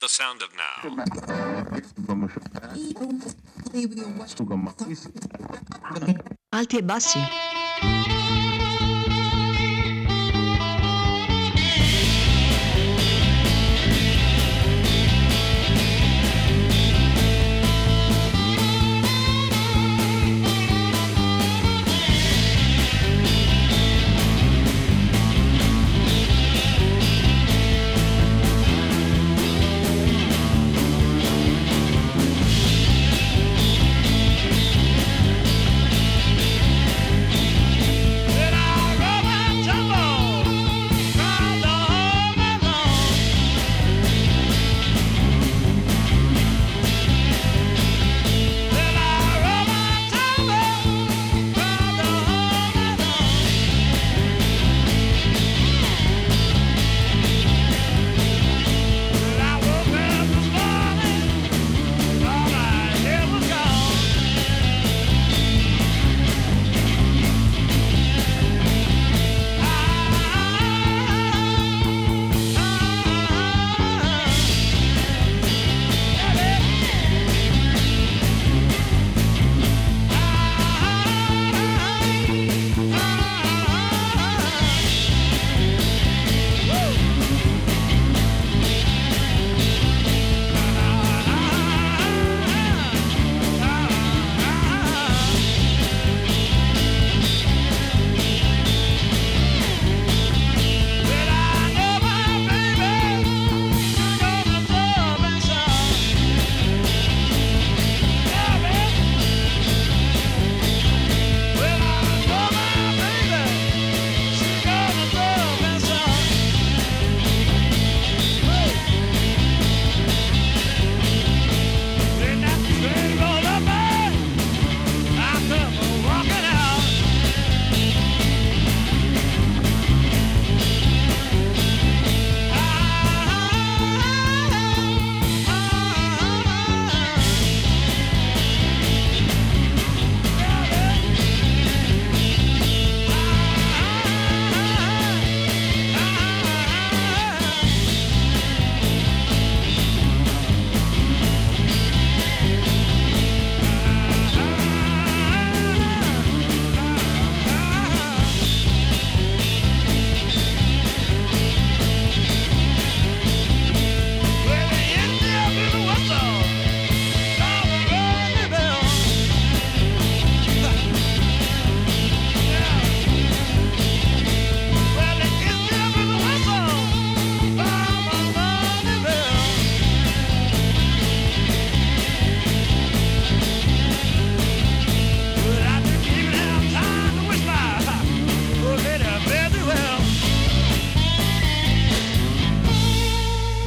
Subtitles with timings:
[0.00, 0.78] The sound of now.
[6.50, 7.47] Alti e bassi.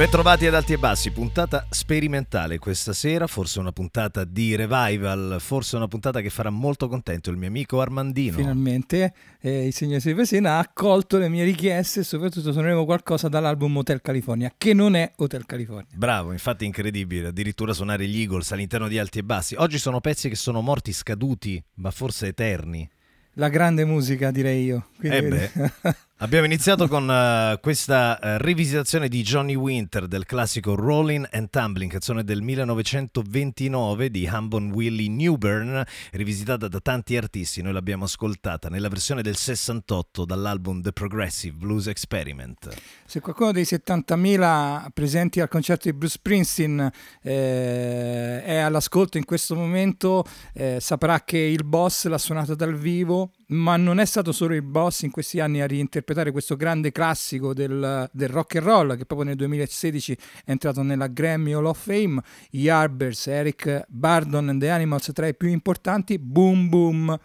[0.00, 5.76] Bentrovati ad Alti e Bassi, puntata sperimentale questa sera, forse una puntata di revival, forse
[5.76, 8.38] una puntata che farà molto contento il mio amico Armandino.
[8.38, 9.12] Finalmente
[9.42, 14.00] eh, il signor Silvesina ha accolto le mie richieste e soprattutto suoneremo qualcosa dall'album Hotel
[14.00, 15.90] California, che non è Hotel California.
[15.94, 19.54] Bravo, infatti incredibile, addirittura suonare gli Eagles all'interno di Alti e Bassi.
[19.58, 22.88] Oggi sono pezzi che sono morti, scaduti, ma forse eterni.
[23.34, 24.86] La grande musica direi io.
[24.96, 25.16] Quindi...
[25.18, 25.94] Eh beh.
[26.22, 31.90] Abbiamo iniziato con uh, questa uh, rivisitazione di Johnny Winter del classico Rolling and Tumbling,
[31.90, 35.82] canzone del 1929 di Hambon Willie Newburn,
[36.12, 37.62] rivisitata da tanti artisti.
[37.62, 42.68] Noi l'abbiamo ascoltata nella versione del 68 dall'album The Progressive Blues Experiment.
[43.06, 46.90] Se qualcuno dei 70.000 presenti al concerto di Bruce Springsteen
[47.22, 53.30] eh, è all'ascolto in questo momento, eh, saprà che il boss l'ha suonato dal vivo
[53.50, 57.54] ma non è stato solo il boss in questi anni a reinterpretare questo grande classico
[57.54, 61.82] del, del, rock and roll che proprio nel 2016 è entrato nella Grammy Hall of
[61.82, 67.18] Fame, gli Arbers, Eric Bardon and the Animals tra i più importanti, Boom Boom,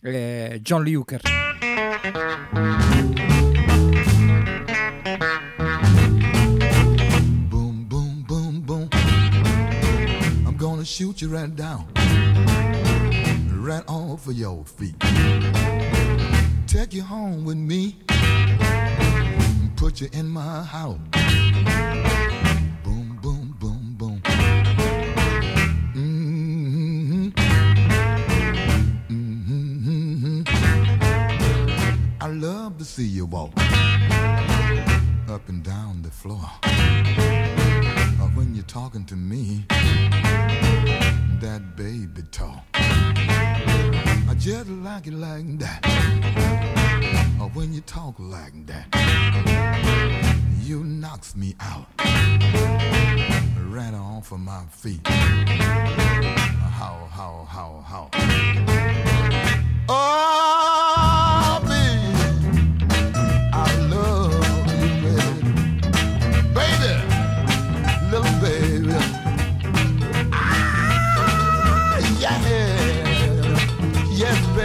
[0.00, 0.84] eh, John
[10.58, 12.01] gonna shoot you right down.
[13.62, 14.98] Right off of your feet.
[16.66, 17.96] Take you home with me,
[19.76, 20.98] put you in my house.
[22.82, 24.20] Boom, boom, boom, boom.
[25.94, 27.28] Mm-hmm.
[29.10, 30.42] Mm-hmm.
[32.20, 33.52] I love to see you walk
[35.28, 36.50] up and down the floor.
[38.20, 39.66] Or when you're talking to me,
[41.40, 42.71] that baby talk.
[44.94, 45.80] Like it like that.
[47.40, 48.84] Or when you talk like that,
[50.60, 51.86] you knocks me out.
[53.70, 55.00] Right off of my feet.
[55.08, 58.10] How, how, how, how.
[59.88, 61.21] Oh,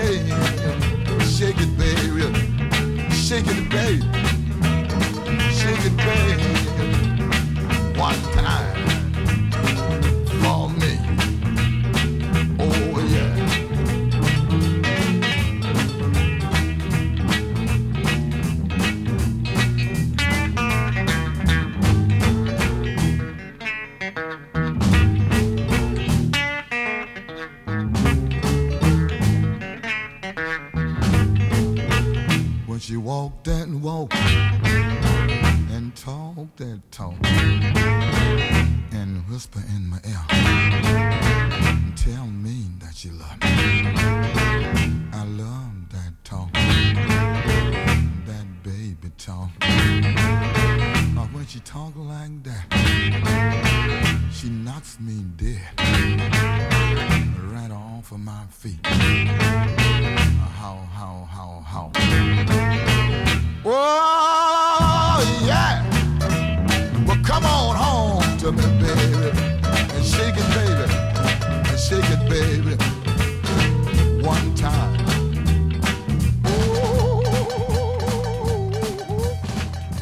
[0.02, 0.30] baby.
[1.26, 3.14] Shake it, baby.
[3.14, 4.27] Shake it, baby.
[51.88, 52.66] Talk like that,
[54.32, 55.62] she knocks me dead
[57.52, 58.86] right off of my feet.
[58.86, 62.67] How, how, how, how.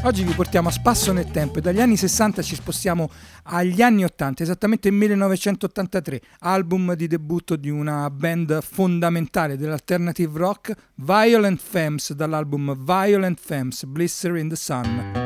[0.05, 3.09] Oggi vi portiamo a spasso nel tempo e dagli anni 60 ci spostiamo
[3.45, 10.75] agli anni 80, esattamente il 1983, album di debutto di una band fondamentale dell'alternative rock,
[10.93, 15.24] Violent Femmes, dall'album Violent Femmes, Blister in the Sun.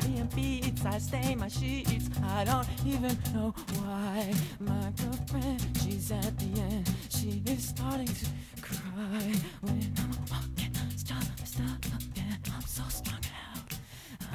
[0.00, 2.08] Body and beats, I stain my sheets.
[2.24, 4.32] I don't even know why.
[4.58, 6.90] My girlfriend, she's at the end.
[7.10, 8.26] She is starting to
[8.62, 10.74] cry when I'm walking.
[10.96, 11.84] Stop, stop,
[12.16, 13.20] and I'm so strung
[13.52, 13.72] out.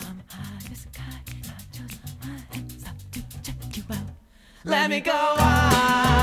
[0.02, 1.34] I'm high as a kite.
[1.48, 3.98] I just might stop to check you out.
[4.66, 6.15] Let me go on,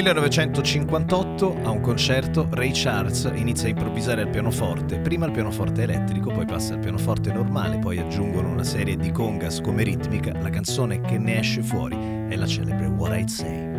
[0.00, 6.32] 1958 a un concerto Ray Charles inizia a improvvisare al pianoforte, prima al pianoforte elettrico,
[6.32, 11.02] poi passa al pianoforte normale, poi aggiungono una serie di congas come ritmica, la canzone
[11.02, 11.96] che ne esce fuori
[12.30, 13.69] è la celebre What I'd Say.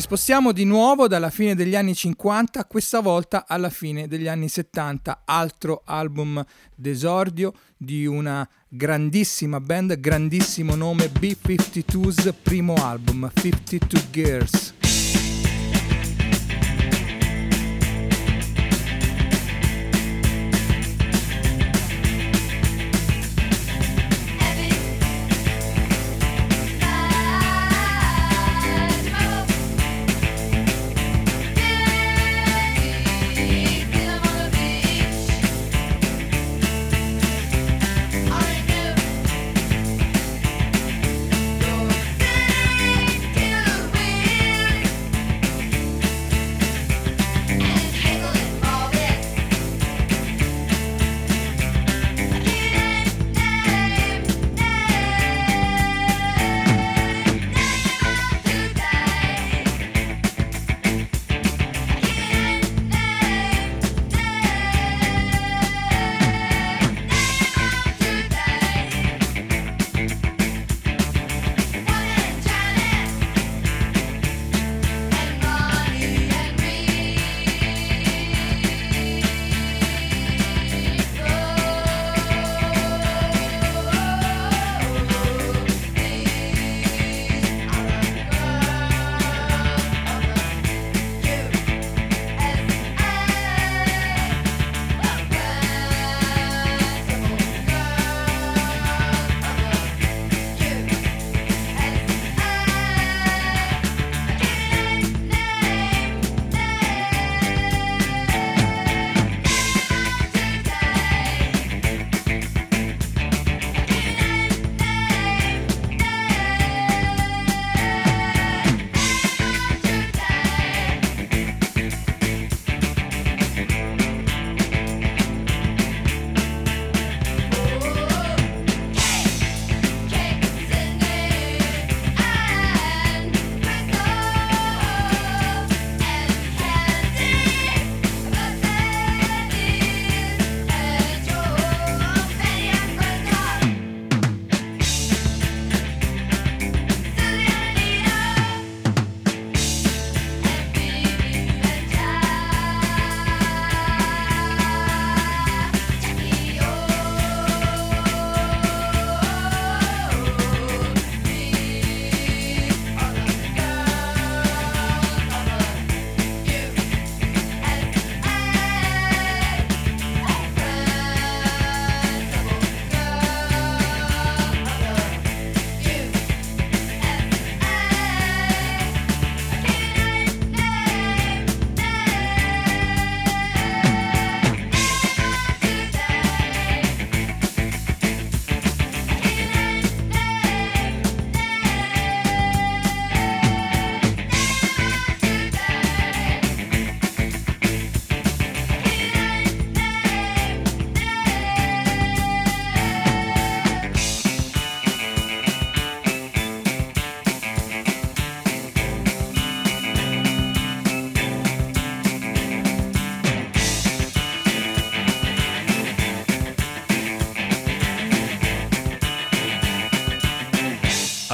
[0.00, 5.22] Spostiamo di nuovo dalla fine degli anni 50, questa volta alla fine degli anni 70,
[5.24, 14.79] altro album d'esordio di una grandissima band, grandissimo nome, B-52's primo album, 52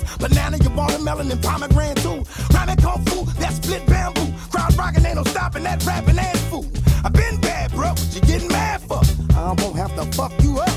[0.00, 0.16] loose.
[0.16, 2.24] Banana, your watermelon, and pomegranate too.
[2.52, 4.32] Rhyming kung fu, that split bamboo.
[4.50, 6.66] Crowd rocking, ain't no stopping that rapping ass food.
[7.04, 9.00] I been bad, bro, what you getting mad for?
[9.34, 10.70] I won't have to fuck you up.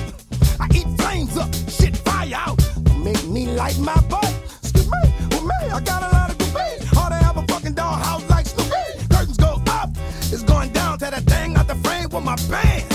[0.60, 2.60] I eat flames up, shit fire out.
[2.98, 4.34] Make me light my butt.
[4.62, 6.98] Excuse me, with me, I got a lot of debate.
[6.98, 9.08] All they have a fucking dollhouse like Snoopy.
[9.10, 9.90] Curtains go up,
[10.32, 12.93] it's going down to that thing out the frame with my band.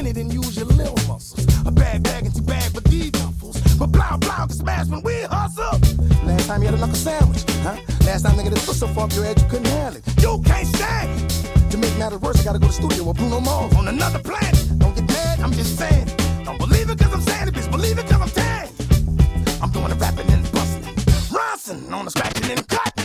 [0.00, 1.46] And it's skinny, then use your little muscles.
[1.66, 3.78] A bag bag and two bag with these duffels.
[3.78, 5.78] But blow, blow, can smash when we hustle.
[6.24, 7.76] Last time you had a knuckle sandwich, huh?
[8.06, 10.22] Last time nigga this foot so far up your head you couldn't handle it.
[10.22, 11.70] You can't stand it.
[11.72, 14.56] To make matters worse, I gotta go to studio with Bruno Mars on another planet.
[14.78, 16.06] Don't get mad, I'm just saying.
[16.44, 17.70] Don't believe it cause I'm saying it, bitch.
[17.70, 18.70] Believe it cause I'm saying.
[19.60, 20.82] I'm doing the rapping and busting.
[21.28, 22.99] Ronson on the scratching and cutting.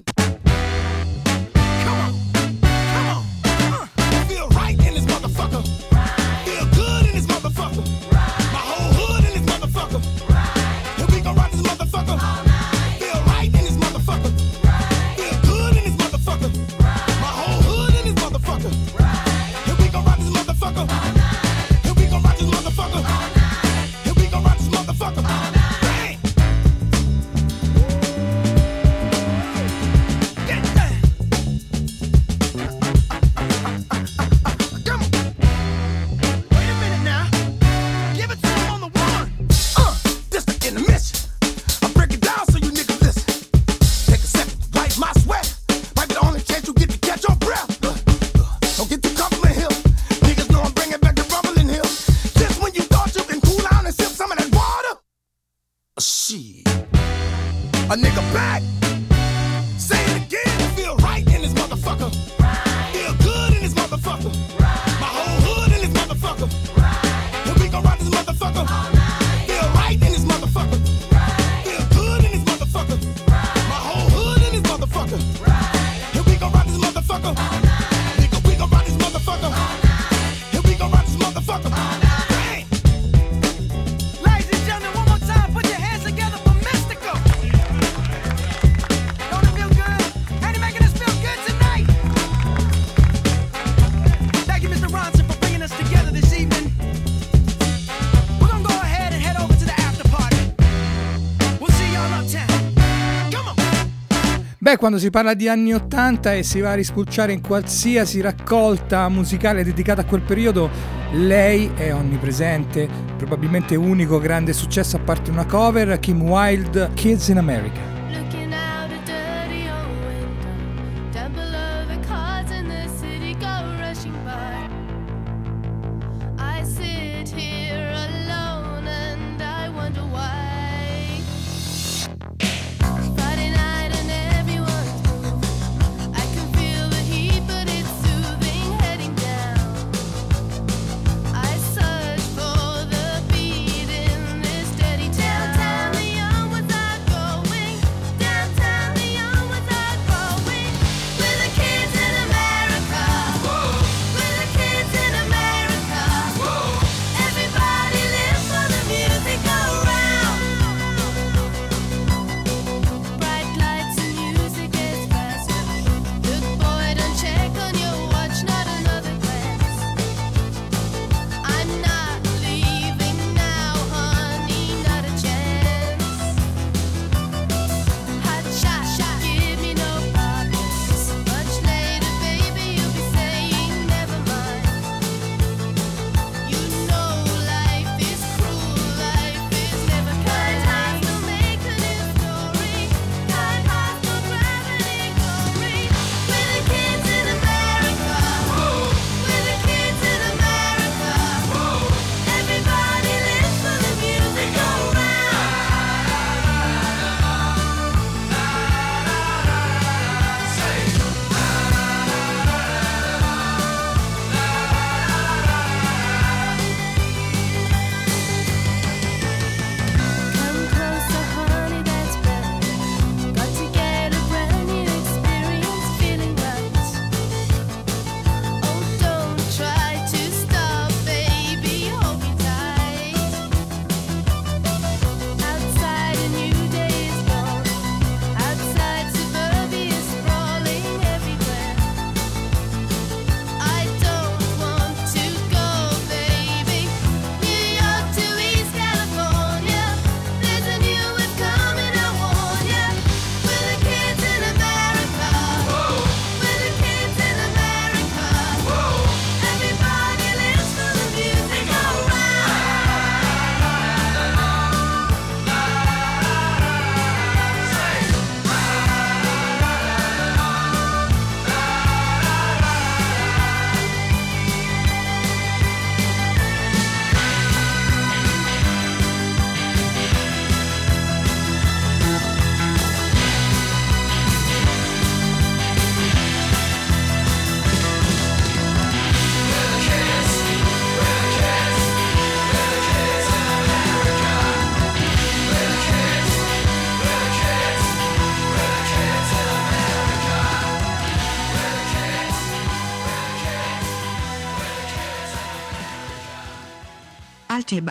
[104.86, 109.64] Quando si parla di anni 80 e si va a rispulciare in qualsiasi raccolta musicale
[109.64, 110.70] dedicata a quel periodo,
[111.14, 117.40] lei è onnipresente, probabilmente unico grande successo a parte una cover, Kim Wilde, Kids in
[117.40, 117.95] America.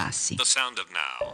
[0.04, 0.36] Bassi.
[0.36, 1.33] The sound of now.